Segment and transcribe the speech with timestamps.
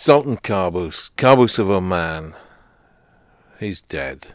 [0.00, 2.34] Sultan Qaboos, Qaboos of Oman,
[3.58, 4.28] he's dead.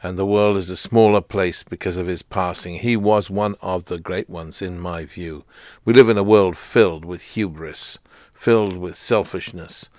[0.00, 2.76] And the world is a smaller place because of his passing.
[2.76, 5.42] He was one of the great ones, in my view.
[5.84, 7.98] We live in a world filled with hubris,
[8.32, 9.90] filled with selfishness,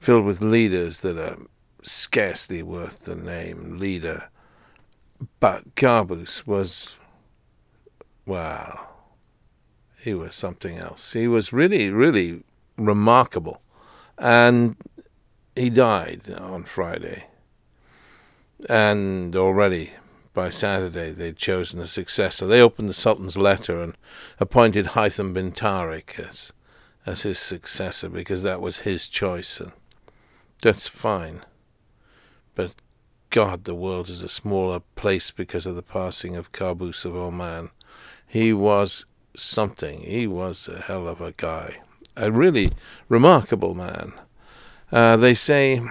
[0.00, 1.38] filled with leaders that are
[1.80, 4.30] scarcely worth the name leader.
[5.38, 6.96] But Qaboos was,
[8.26, 8.88] well,
[10.00, 11.12] he was something else.
[11.12, 12.42] He was really, really
[12.76, 13.62] remarkable.
[14.18, 14.76] And
[15.54, 17.24] he died on Friday.
[18.68, 19.92] And already
[20.34, 22.46] by Saturday they'd chosen a successor.
[22.46, 23.96] They opened the Sultan's letter and
[24.38, 26.52] appointed Haytham bin Tariq as,
[27.04, 29.60] as his successor because that was his choice.
[29.60, 29.72] And
[30.62, 31.42] that's fine.
[32.54, 32.74] But
[33.30, 37.70] God, the world is a smaller place because of the passing of Qaboos of Oman.
[38.26, 39.04] He was
[39.36, 40.00] something.
[40.00, 41.80] He was a hell of a guy.
[42.16, 42.72] A really
[43.08, 44.12] remarkable man.
[44.90, 45.82] Uh, they say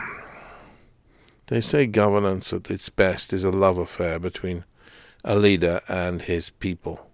[1.48, 4.64] they say governance at its best is a love affair between
[5.24, 7.08] a leader and his people.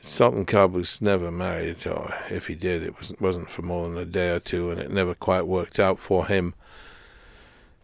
[0.00, 4.04] Sultan Qaboos never married, or if he did, it wasn't, wasn't for more than a
[4.04, 6.54] day or two, and it never quite worked out for him.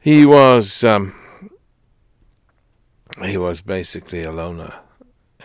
[0.01, 1.15] He was um,
[3.23, 4.75] he was basically a loner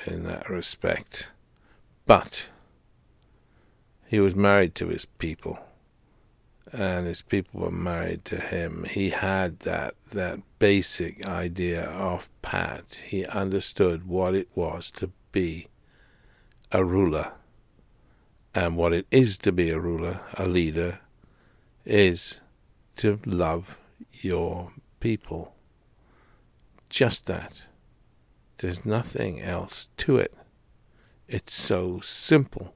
[0.06, 1.32] in that respect,
[2.06, 2.50] but
[4.10, 5.60] he was married to his people,
[6.74, 8.86] and his people were married to him.
[8.90, 13.02] He had that that basic idea of Pat.
[13.06, 15.68] He understood what it was to be
[16.72, 17.34] a ruler,
[18.56, 21.00] and what it is to be a ruler, a leader,
[21.86, 22.42] is
[22.96, 23.78] to love
[24.12, 25.54] your people.
[26.90, 27.62] Just that.
[28.58, 30.34] There's nothing else to it.
[31.28, 32.74] It's so simple.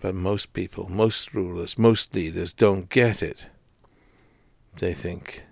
[0.00, 3.48] But most people, most rulers, most leaders don't get it.
[4.78, 5.44] They think,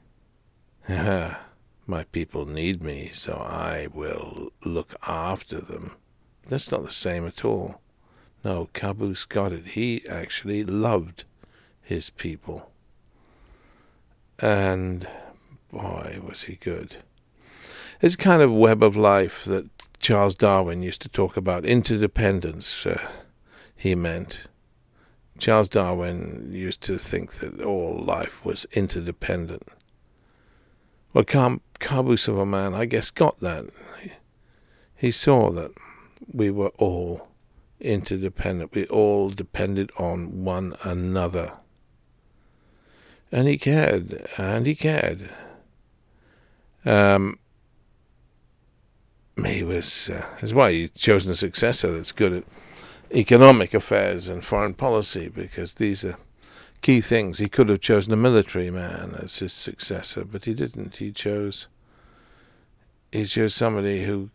[0.89, 1.41] ah,
[1.87, 5.93] my people need me, so I will look after them.
[6.47, 7.81] That's not the same at all.
[8.45, 9.69] No, Qaboos got it.
[9.69, 11.25] He actually loved
[11.81, 12.71] his people.
[14.39, 15.09] And
[15.73, 16.97] boy, was he good.
[18.03, 22.85] It's a kind of web of life that Charles Darwin used to talk about interdependence.
[22.85, 23.01] Uh,
[23.85, 24.47] he meant.
[25.37, 29.69] Charles Darwin used to think that all life was interdependent.
[31.13, 33.67] Well, Car- Qaboos of Oman, I guess, got that.
[34.01, 34.13] He,
[34.97, 35.73] he saw that
[36.33, 37.29] we were all
[37.79, 38.75] interdependent.
[38.75, 41.53] We all depended on one another.
[43.31, 45.29] And he cared, and he cared.
[46.87, 47.39] Um,
[49.45, 52.45] he was, uh, that's why he's chosen a successor that's good at
[53.13, 56.17] economic affairs and foreign policy, because these are
[56.83, 57.39] key things.
[57.39, 60.97] He could have chosen a military man as his successor, but he didn't.
[60.97, 61.67] He chose
[63.11, 64.31] he chose somebody who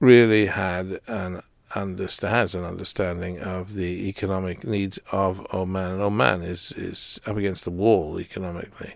[0.00, 1.42] really had an
[1.74, 6.00] understand, has an understanding of the economic needs of Oman.
[6.00, 8.94] Oman is, is up against the wall economically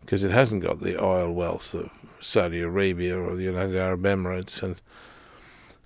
[0.00, 1.90] because it hasn't got the oil wealth of
[2.20, 4.62] Saudi Arabia or the United Arab Emirates.
[4.62, 4.80] And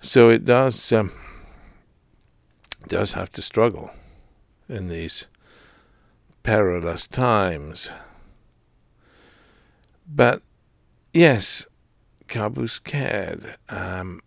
[0.01, 1.11] so it does, um,
[2.87, 3.91] does have to struggle
[4.67, 5.27] in these
[6.43, 7.91] perilous times.
[10.07, 10.41] But
[11.13, 11.67] yes,
[12.27, 13.57] Qaboos cared.
[13.67, 14.21] Um,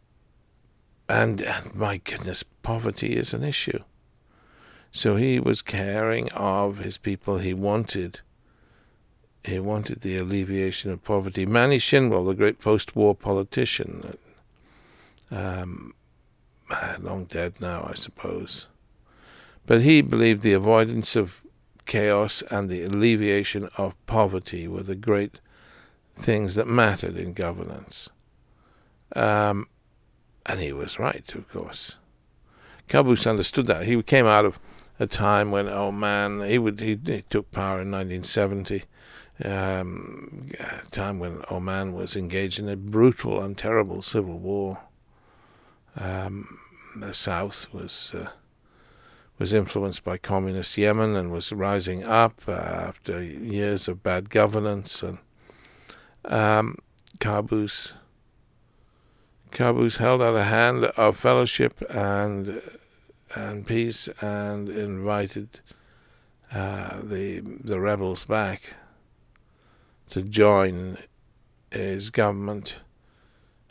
[1.09, 3.81] and, and my goodness, poverty is an issue.
[4.91, 7.39] So he was caring of his people.
[7.39, 8.21] He wanted
[9.45, 11.45] he wanted the alleviation of poverty.
[11.45, 14.17] Manny Shinwell, the great post-war politician,
[15.33, 15.95] um,
[17.01, 18.67] long dead now, I suppose,
[19.67, 21.43] but he believed the avoidance of
[21.87, 25.41] chaos and the alleviation of poverty were the great
[26.15, 28.09] things that mattered in governance.
[29.15, 29.69] Um,
[30.47, 31.97] and he was right, of course.
[32.89, 33.85] Qaboos understood that.
[33.85, 34.59] He came out of
[34.99, 38.85] a time when, oh man, he would he, he took power in 1970,
[39.45, 44.79] um, a time when Oman was engaged in a brutal and terrible civil war.
[45.97, 46.59] Um,
[46.97, 48.31] the south was uh,
[49.39, 55.03] was influenced by communist Yemen and was rising up uh, after years of bad governance
[55.03, 55.19] and
[56.25, 56.79] um,
[57.19, 57.95] Qaboos
[59.99, 62.63] held out a hand of fellowship and
[63.35, 65.61] and peace and invited
[66.53, 68.75] uh, the the rebels back
[70.11, 70.99] to join
[71.71, 72.81] his government,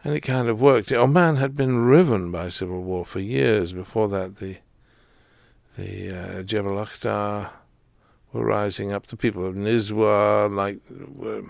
[0.03, 0.91] and it kind of worked.
[0.91, 3.73] Oman had been riven by civil war for years.
[3.73, 4.57] Before that, the
[5.77, 7.49] the uh, Jebel Akhdar
[8.33, 9.07] were rising up.
[9.07, 11.43] The people of Nizwa, like, were,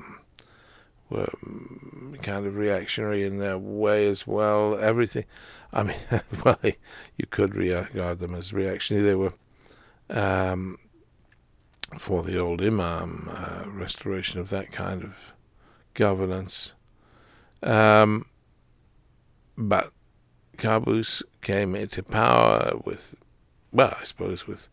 [1.09, 1.29] were
[2.21, 4.77] kind of reactionary in their way as well.
[4.79, 5.25] Everything,
[5.73, 5.97] I mean,
[6.45, 9.05] well, you could regard them as reactionary.
[9.05, 9.33] They were
[10.09, 10.77] um,
[11.97, 15.33] for the old Imam, uh, restoration of that kind of
[15.93, 16.73] governance.
[17.63, 18.25] Um,
[19.61, 19.91] but
[20.57, 23.15] Qaboos came into power with,
[23.71, 24.67] well, I suppose with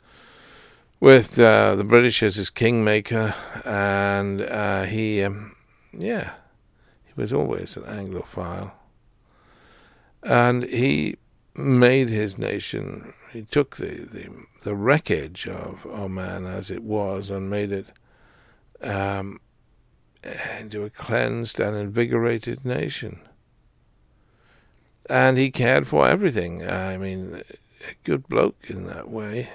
[1.00, 5.54] with uh, the British as his kingmaker, and uh, he, um,
[5.96, 6.32] yeah,
[7.04, 8.72] he was always an Anglophile,
[10.22, 11.16] and he
[11.54, 13.12] made his nation.
[13.32, 14.28] He took the, the,
[14.62, 17.86] the wreckage of Oman as it was and made it
[18.80, 19.40] um,
[20.58, 23.20] into a cleansed and invigorated nation.
[25.08, 26.68] And he cared for everything.
[26.68, 27.42] I mean,
[27.88, 29.48] a good bloke in that way.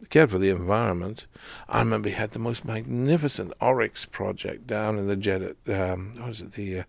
[0.00, 1.26] He cared for the environment.
[1.68, 5.56] I remember he had the most magnificent oryx project down in the Jeddah.
[5.68, 6.52] Um, was it?
[6.52, 6.84] The uh,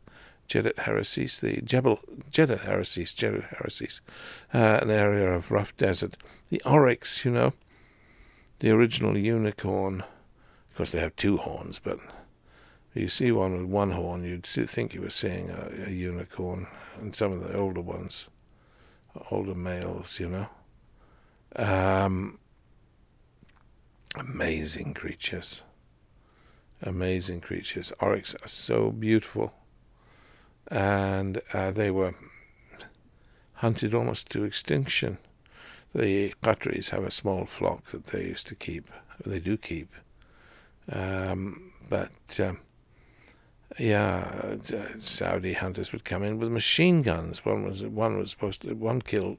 [0.47, 1.99] Jeddah Harasis, the Jebel
[2.31, 3.99] Jeddah Harasis, Jeddah Harasis,
[4.53, 6.17] uh, an area of rough desert.
[6.49, 7.53] The oryx, you know,
[8.59, 10.01] the original unicorn.
[10.71, 11.99] Of course, they have two horns, but
[12.99, 16.67] you see one with one horn, you'd think you were seeing a, a, unicorn,
[16.99, 18.29] and some of the older ones,
[19.31, 20.47] older males, you know.
[21.55, 22.39] Um,
[24.15, 25.61] amazing creatures.
[26.81, 27.91] Amazing creatures.
[27.99, 29.53] Oryx are so beautiful
[30.69, 32.13] and uh, they were
[33.55, 35.17] hunted almost to extinction.
[35.95, 38.89] The Qataris have a small flock that they used to keep,
[39.25, 39.93] they do keep,
[40.91, 42.59] um, but um,
[43.77, 47.45] yeah, uh, Saudi hunters would come in with machine guns.
[47.45, 49.37] One was one was supposed to one killed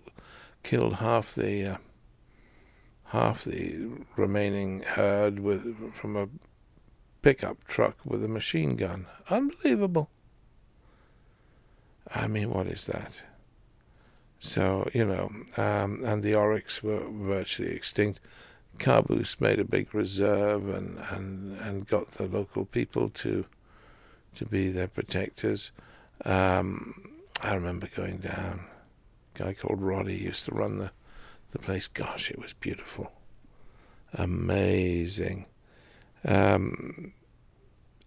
[0.62, 1.76] killed half the uh,
[3.06, 6.28] half the remaining herd with from a
[7.22, 9.06] pickup truck with a machine gun.
[9.30, 10.10] Unbelievable.
[12.14, 13.22] I mean, what is that?
[14.38, 18.20] So, you know, um, and the oryx were virtually extinct.
[18.78, 23.44] Qaboos made a big reserve and, and, and got the local people to
[24.34, 25.72] to be their protectors.
[26.24, 28.64] Um, I remember going down.
[29.34, 30.90] A guy called Roddy used to run the,
[31.52, 31.88] the place.
[31.88, 33.12] Gosh, it was beautiful.
[34.14, 35.46] Amazing.
[36.24, 37.12] Um,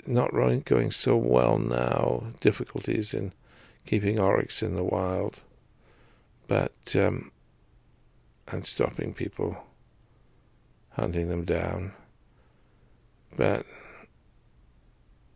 [0.06, 2.24] not going so well now.
[2.40, 3.34] Difficulties in
[3.86, 5.42] keeping oryx in the wild,
[6.48, 7.32] but um,
[8.48, 9.64] and stopping people
[10.92, 11.94] hunting them down.
[13.36, 13.66] But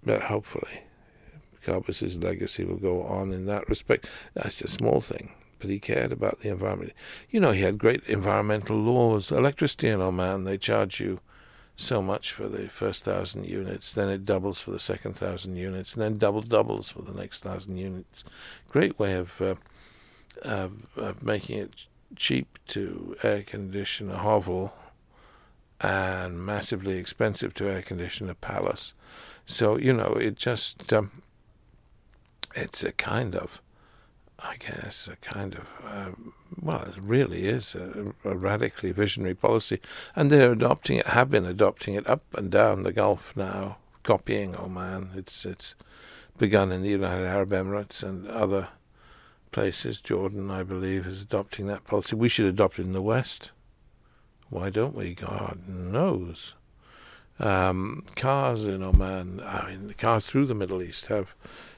[0.05, 0.81] but hopefully,
[1.63, 4.07] Qaboos's legacy will go on in that respect.
[4.33, 6.93] That's a small thing, but he cared about the environment.
[7.29, 9.31] You know, he had great environmental laws.
[9.31, 11.19] Electricity in Oman, they charge you
[11.75, 15.93] so much for the first thousand units, then it doubles for the second thousand units,
[15.93, 18.23] and then double doubles for the next thousand units.
[18.69, 19.55] Great way of uh,
[20.41, 21.85] of making it
[22.15, 24.73] cheap to air condition a hovel
[25.81, 28.93] and massively expensive to air condition a palace.
[29.45, 31.23] So you know, it just um,
[32.55, 33.61] it's a kind of
[34.39, 36.11] I guess, a kind of, uh,
[36.61, 39.79] well, it really is a, a, radically visionary policy.
[40.15, 44.55] And they're adopting it, have been adopting it up and down the Gulf now, copying
[44.55, 45.11] Oman.
[45.15, 45.73] It's, it's
[46.37, 48.69] begun in the United Arab Emirates and other
[49.51, 50.01] places.
[50.01, 52.15] Jordan, I believe, is adopting that policy.
[52.15, 53.51] We should adopt it in the West.
[54.49, 55.15] Why don't we?
[55.15, 56.53] God knows.
[57.39, 61.35] Um, cars in Oman, I mean, cars through the Middle East have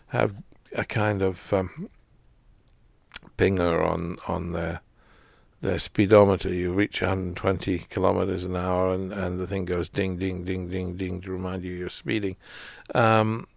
[0.07, 0.35] have
[0.73, 1.89] a kind of um,
[3.37, 4.81] pinger on on their
[5.61, 6.53] their speedometer.
[6.53, 10.95] You reach 120 kilometers an hour, and, and the thing goes ding, ding, ding, ding,
[10.95, 12.35] ding to remind you you're speeding.
[12.93, 13.47] Um,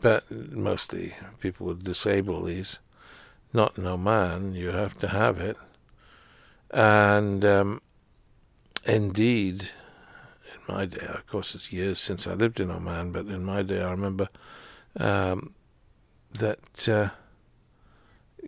[0.00, 2.78] but mostly people would disable these.
[3.52, 5.56] Not in Oman, you have to have it.
[6.70, 7.82] And um,
[8.84, 9.68] indeed, in
[10.72, 13.82] my day, of course, it's years since I lived in Oman, but in my day,
[13.82, 14.28] I remember
[14.96, 15.54] um,
[16.34, 16.88] that.
[16.88, 17.10] Uh,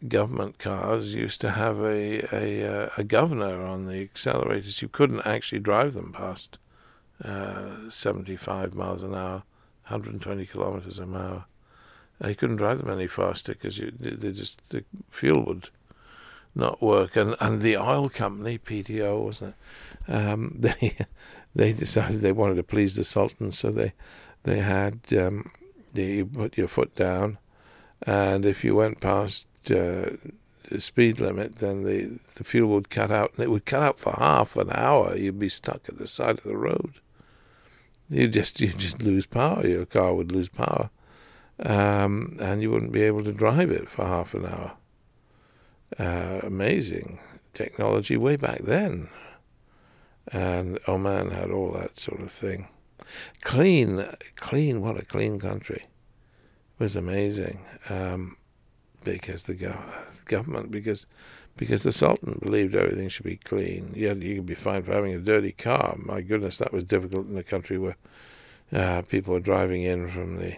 [0.09, 4.83] government cars used to have a a, uh, a governor on the accelerators.
[4.83, 6.59] You couldn't actually drive them past
[7.25, 9.45] uh, 75 miles an hour,
[9.88, 11.45] 120 kilometers an hour.
[12.25, 15.71] You couldn't drive them any faster because you they just the fuel would
[16.54, 17.16] not work.
[17.16, 19.54] And and the oil company PDO wasn't
[20.09, 20.12] it?
[20.12, 20.97] Um, they
[21.54, 23.92] they decided they wanted to please the Sultan, so they
[24.42, 25.50] they had um,
[25.94, 27.38] you put your foot down,
[28.02, 30.11] and if you went past uh,
[30.70, 33.99] the speed limit, then the, the fuel would cut out, and it would cut out
[33.99, 35.16] for half an hour.
[35.16, 36.94] You'd be stuck at the side of the road.
[38.08, 39.66] You just you just lose power.
[39.66, 40.90] Your car would lose power,
[41.61, 44.73] um, and you wouldn't be able to drive it for half an hour.
[45.99, 47.20] Uh, amazing
[47.52, 49.08] technology way back then,
[50.28, 52.69] and Oman had all that sort of thing.
[53.43, 54.81] Clean, clean.
[54.81, 55.85] What a clean country!
[55.85, 57.61] It was amazing.
[57.88, 58.37] Um,
[59.04, 59.83] because the go-
[60.25, 61.07] government, because
[61.57, 63.93] because the Sultan believed everything should be clean.
[63.95, 65.95] Yeah, you could be fined for having a dirty car.
[65.99, 67.97] My goodness, that was difficult in a country where
[68.73, 70.57] uh, people were driving in from the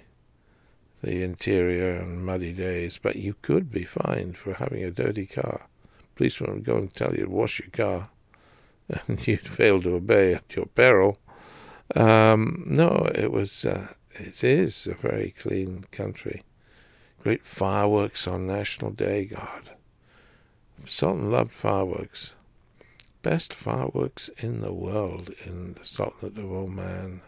[1.02, 2.98] the interior on muddy days.
[2.98, 5.66] But you could be fined for having a dirty car.
[6.14, 8.08] Policemen would go and tell you to wash your car,
[8.88, 11.18] and you'd fail to obey at your peril.
[11.94, 13.64] Um, no, it was.
[13.64, 16.42] Uh, it is a very clean country.
[17.20, 19.70] Great fireworks on National Day, God.
[20.86, 22.32] Sultan loved fireworks.
[23.22, 27.22] Best fireworks in the world in the Sultanate of Oman.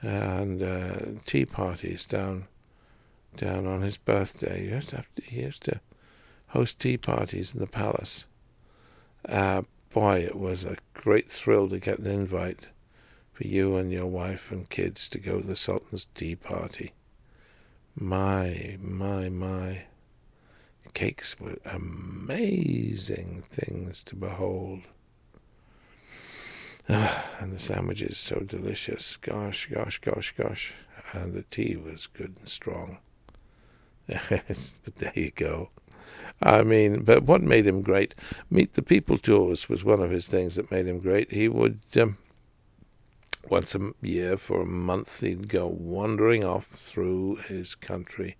[0.00, 2.48] And uh, tea parties down
[3.36, 4.64] down on his birthday.
[4.64, 5.80] He used to, to, he used to
[6.48, 8.26] host tea parties in the palace.
[9.28, 9.62] Uh,
[9.92, 12.68] boy, it was a great thrill to get an invite
[13.32, 16.92] for you and your wife and kids to go to the Sultan's tea party.
[17.94, 19.82] My, my, my.
[20.94, 24.82] Cakes were amazing things to behold.
[26.88, 29.16] Ah, and the sandwiches so delicious.
[29.16, 30.74] Gosh, gosh, gosh, gosh.
[31.12, 32.98] And the tea was good and strong.
[34.08, 35.70] Yes, but there you go.
[36.42, 38.14] I mean, but what made him great?
[38.50, 41.30] Meet the People tours was one of his things that made him great.
[41.32, 42.18] He would um,
[43.48, 48.36] once a year for a month, he'd go wandering off through his country,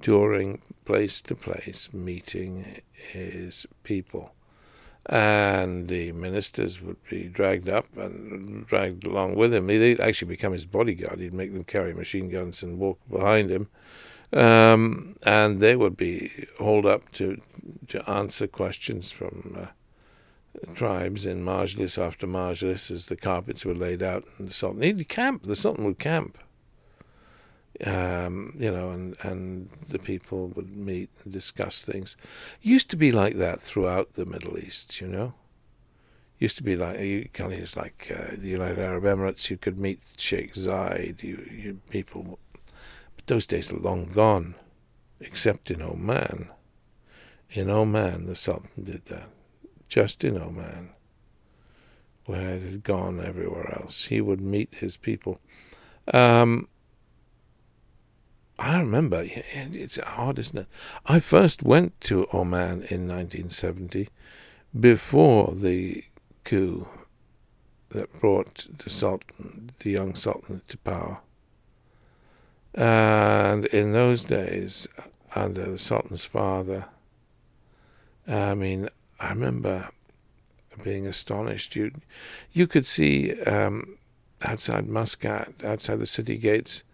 [0.00, 4.34] touring place to place, meeting his people.
[5.06, 9.68] And the ministers would be dragged up and dragged along with him.
[9.68, 11.18] He'd actually become his bodyguard.
[11.18, 13.68] He'd make them carry machine guns and walk behind him.
[14.32, 17.40] Um, and they would be hauled up to
[17.88, 19.66] to answer questions from uh,
[20.74, 25.08] tribes in Majlis after Majlis as the carpets were laid out and the Sultan he'd
[25.08, 25.42] camp.
[25.42, 26.38] The Sultan would camp.
[27.84, 32.16] Um, you know, and, and the people would meet and discuss things.
[32.60, 35.34] Used to be like that throughout the Middle East, you know.
[36.38, 39.50] Used to be like you kind of like uh, the United Arab Emirates.
[39.50, 41.22] You could meet Sheikh Zayed.
[41.22, 42.38] You, you people,
[43.16, 44.54] but those days are long gone,
[45.20, 46.50] except in Oman.
[47.50, 49.28] In Oman, the Sultan did that
[49.92, 50.88] just in Oman,
[52.24, 54.06] where it had gone everywhere else.
[54.06, 55.38] He would meet his people.
[56.14, 56.66] Um,
[58.58, 60.66] I remember, it's hard, isn't it?
[61.06, 64.08] I first went to Oman in 1970
[64.78, 66.04] before the
[66.44, 66.88] coup
[67.90, 71.20] that brought the Sultan, the young Sultan, to power.
[72.74, 74.88] And in those days,
[75.34, 76.86] under the Sultan's father,
[78.26, 78.88] I mean,
[79.20, 79.90] I remember
[80.82, 81.76] being astonished.
[81.76, 81.92] You,
[82.52, 83.98] you could see um,
[84.42, 86.84] outside Muscat, outside the city gates,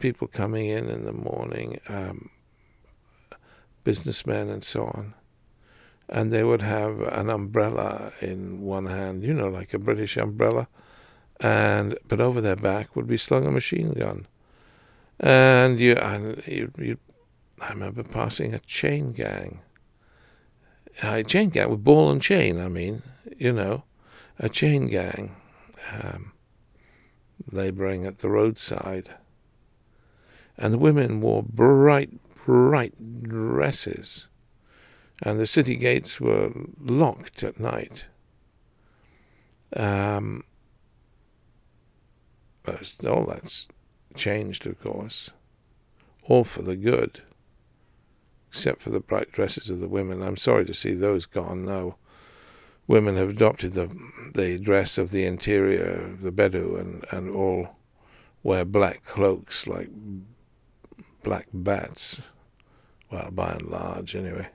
[0.00, 2.30] people coming in in the morning, um,
[3.82, 5.14] businessmen and so on,
[6.08, 10.68] and they would have an umbrella in one hand, you know, like a British umbrella,
[11.40, 14.26] and but over their back would be slung a machine gun,
[15.20, 16.98] and you, and you, you
[17.60, 19.60] I remember passing a chain gang.
[21.02, 22.60] A chain gang with ball and chain.
[22.60, 23.02] I mean,
[23.36, 23.84] you know,
[24.38, 25.34] a chain gang
[25.92, 26.32] um,
[27.50, 29.10] labouring at the roadside,
[30.56, 34.28] and the women wore bright, bright dresses,
[35.22, 38.06] and the city gates were locked at night.
[39.76, 40.44] Um,
[43.06, 43.68] all that's
[44.14, 45.30] changed, of course,
[46.24, 47.22] all for the good
[48.54, 50.22] except for the bright dresses of the women.
[50.22, 51.96] I'm sorry to see those gone now.
[52.86, 53.90] Women have adopted the
[54.32, 57.70] the dress of the interior, the Bedou, and, and all
[58.44, 59.88] wear black cloaks like
[61.24, 62.20] black bats.
[63.10, 64.48] Well, by and large, anyway.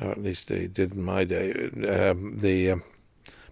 [0.00, 1.52] Or at least they did in my day.
[1.88, 2.84] Um, the um,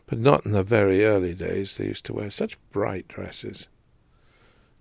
[0.06, 1.76] but not in the very early days.
[1.76, 3.68] They used to wear such bright dresses.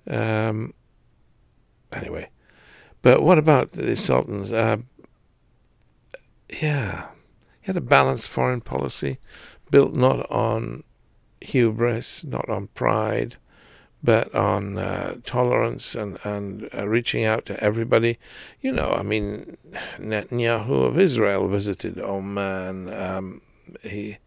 [0.07, 0.73] Um,
[1.91, 2.29] anyway,
[3.01, 4.51] but what about the Sultans?
[4.51, 4.77] Uh,
[6.49, 7.07] yeah,
[7.61, 9.17] he had a balanced foreign policy
[9.71, 10.83] built not on
[11.41, 13.37] hubris, not on pride,
[14.03, 18.19] bet on uh, tolerance and and uh, reaching out to everybody.
[18.61, 19.57] You know, I mean,
[19.97, 22.93] Netanyahu of Israel visited Oman.
[22.93, 23.41] Um,
[23.81, 24.17] he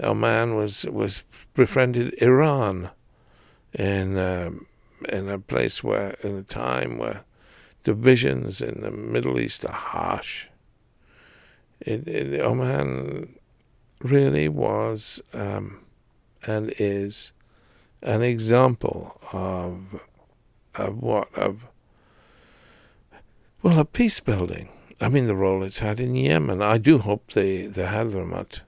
[0.00, 2.90] Oman was was befriended Iran
[3.72, 4.66] in um,
[5.08, 7.24] in a place where in a time where
[7.84, 10.48] divisions in the Middle East are harsh.
[11.80, 13.36] It, it, Oman
[14.00, 15.80] really was um,
[16.46, 17.32] and is
[18.02, 20.00] an example of
[20.74, 21.66] of what of
[23.62, 24.68] well, a peace building.
[25.00, 26.62] I mean, the role it's had in Yemen.
[26.62, 28.60] I do hope the the Hadramaut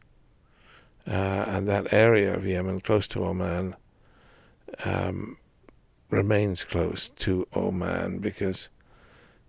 [1.07, 3.77] uh, and that area of Yemen, close to Oman,
[4.85, 5.39] um,
[6.11, 8.69] remains close to Oman because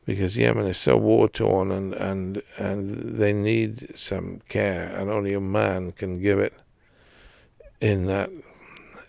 [0.05, 5.35] because Yemen is so war torn and, and and they need some care, and only
[5.35, 6.53] Oman can give it
[7.81, 8.29] in that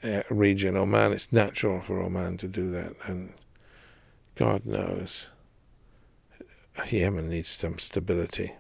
[0.02, 0.76] uh, region.
[0.76, 3.32] Oman, it's natural for Oman to do that, and
[4.34, 5.28] God knows
[6.88, 8.52] Yemen needs some stability.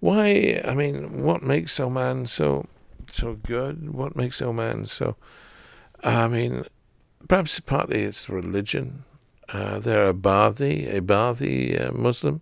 [0.00, 0.60] Why?
[0.64, 2.66] I mean, what makes Oman so
[3.10, 3.90] so good?
[3.92, 5.16] What makes Oman so?
[6.04, 6.64] I mean,
[7.28, 9.04] perhaps partly it's religion.
[9.48, 12.40] Uh, they're Ibadi, Ibadi uh, Muslim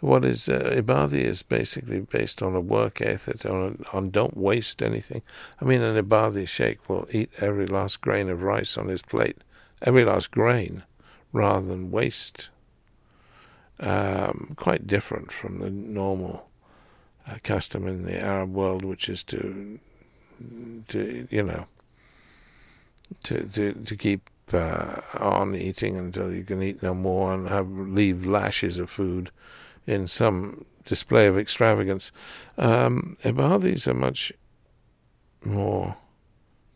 [0.00, 4.82] what is uh, Ibadi is basically based on a work ethic, on, on don't waste
[4.82, 5.22] anything.
[5.60, 9.38] I mean, an Ibadi sheikh will eat every last grain of rice on his plate,
[9.82, 10.84] every last grain,
[11.32, 12.48] rather than waste.
[13.80, 16.48] Um, quite different from the normal
[17.28, 19.78] uh, custom in the Arab world, which is to,
[20.88, 21.66] to you know,
[23.24, 27.70] to to to keep uh, on eating until you can eat no more and have
[27.70, 29.30] leave lashes of food
[29.88, 32.12] in some display of extravagance.
[32.56, 34.32] Um, Ibadis are much
[35.44, 35.96] more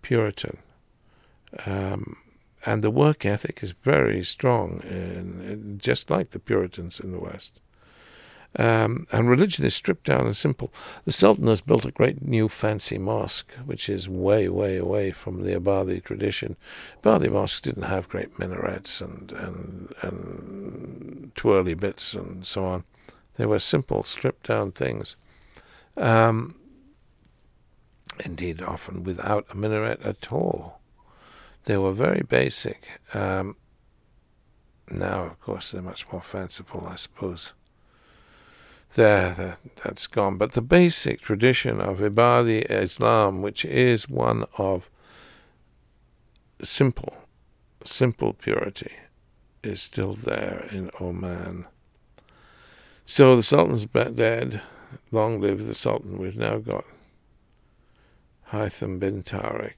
[0.00, 0.58] Puritan.
[1.66, 2.16] Um,
[2.64, 7.18] and the work ethic is very strong, in, in, just like the Puritans in the
[7.18, 7.60] West.
[8.54, 10.72] Um, and religion is stripped down and simple.
[11.04, 15.42] The Sultan has built a great new fancy mosque, which is way, way away from
[15.42, 16.56] the Ibadi tradition.
[17.02, 22.84] Ibadi mosques didn't have great minarets and, and, and twirly bits and so on.
[23.36, 25.16] They were simple, stripped down things.
[25.96, 26.56] Um,
[28.24, 30.80] indeed, often without a minaret at all.
[31.64, 33.00] They were very basic.
[33.14, 33.56] Um,
[34.90, 37.54] now, of course, they're much more fanciful, I suppose.
[38.94, 40.36] There, that, that's gone.
[40.36, 44.90] But the basic tradition of Ibadi Islam, which is one of
[46.62, 47.14] simple,
[47.84, 48.92] simple purity,
[49.62, 51.66] is still there in Oman.
[53.04, 54.62] So the Sultan's dead.
[55.10, 56.18] Long live the Sultan.
[56.18, 56.84] We've now got
[58.50, 59.74] Haitham bin Tariq.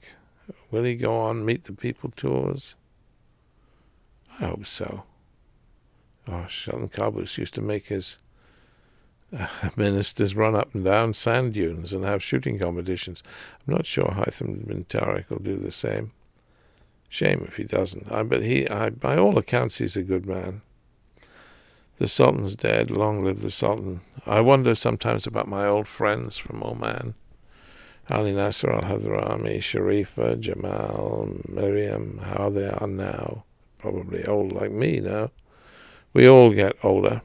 [0.71, 2.75] Will he go on Meet the People tours?
[4.39, 5.05] I hope so.
[6.29, 8.19] Oh, Sultan Qaboos used to make his
[9.37, 13.23] uh, ministers run up and down sand dunes and have shooting competitions.
[13.67, 16.13] I'm not sure Haitham bin Tariq will do the same.
[17.09, 18.11] Shame if he doesn't.
[18.11, 20.63] I bet he, I, by all accounts, he's a good man.
[21.97, 22.91] The Sultan's dead.
[22.91, 24.01] Long live the Sultan.
[24.27, 27.15] I wonder sometimes about my old friends from Oman.
[28.11, 33.45] Ali Nasser al Hadrami, Sharifa, Jamal, Miriam, how they are now.
[33.79, 35.31] Probably old like me now.
[36.13, 37.23] We all get older.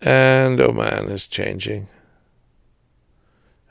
[0.00, 1.88] And Oman is changing.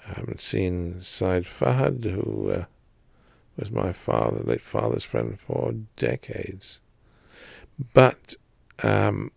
[0.07, 2.65] I haven't seen Said Fahad, who uh,
[3.57, 6.79] was my father, late father's friend for decades.
[7.93, 8.35] But
[8.83, 9.31] um,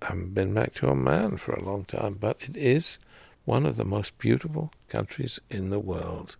[0.00, 2.98] I haven't been back to Oman for a long time, but it is
[3.44, 6.36] one of the most beautiful countries in the world.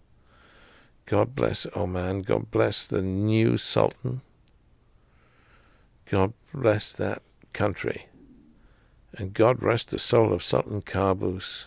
[1.07, 2.23] God bless Oman.
[2.23, 4.21] God bless the new Sultan.
[6.05, 8.07] God bless that country.
[9.15, 11.65] And God rest the soul of Sultan Qaboos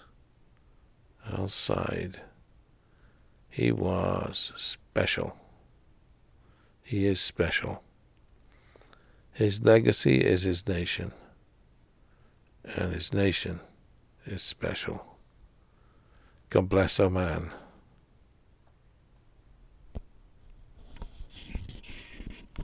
[1.28, 2.22] al Said.
[3.50, 5.36] He was special.
[6.84, 7.84] He is special.
[9.34, 11.13] His legacy is his nation,
[12.63, 13.60] and his nation
[14.26, 15.17] is special.
[16.50, 17.52] God bless Oman.